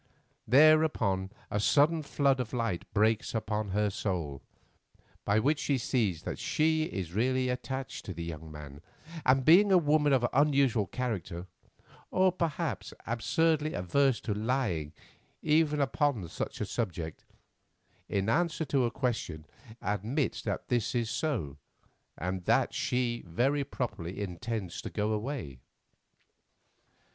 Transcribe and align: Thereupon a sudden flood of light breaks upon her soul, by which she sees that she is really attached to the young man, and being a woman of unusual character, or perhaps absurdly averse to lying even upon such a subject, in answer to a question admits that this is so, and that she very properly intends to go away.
Thereupon 0.47 1.29
a 1.51 1.59
sudden 1.59 2.01
flood 2.01 2.39
of 2.39 2.53
light 2.53 2.91
breaks 2.91 3.35
upon 3.35 3.69
her 3.69 3.91
soul, 3.91 4.41
by 5.25 5.37
which 5.37 5.59
she 5.59 5.77
sees 5.77 6.23
that 6.23 6.39
she 6.39 6.85
is 6.85 7.13
really 7.13 7.49
attached 7.49 8.05
to 8.05 8.13
the 8.15 8.23
young 8.23 8.51
man, 8.51 8.81
and 9.23 9.45
being 9.45 9.71
a 9.71 9.77
woman 9.77 10.11
of 10.11 10.25
unusual 10.33 10.87
character, 10.87 11.45
or 12.09 12.31
perhaps 12.31 12.95
absurdly 13.05 13.75
averse 13.75 14.19
to 14.21 14.33
lying 14.33 14.91
even 15.43 15.79
upon 15.79 16.27
such 16.29 16.59
a 16.61 16.65
subject, 16.65 17.23
in 18.09 18.27
answer 18.27 18.65
to 18.65 18.85
a 18.85 18.89
question 18.89 19.45
admits 19.83 20.41
that 20.41 20.67
this 20.67 20.95
is 20.95 21.11
so, 21.11 21.57
and 22.17 22.45
that 22.45 22.73
she 22.73 23.23
very 23.27 23.63
properly 23.63 24.19
intends 24.19 24.81
to 24.81 24.89
go 24.89 25.11
away. 25.11 25.59